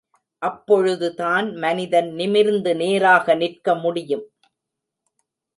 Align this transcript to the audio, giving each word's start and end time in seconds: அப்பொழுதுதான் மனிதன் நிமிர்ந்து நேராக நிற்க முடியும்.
அப்பொழுதுதான் 0.41 1.47
மனிதன் 1.55 2.09
நிமிர்ந்து 2.13 2.73
நேராக 2.75 3.35
நிற்க 3.35 3.75
முடியும். 3.75 4.25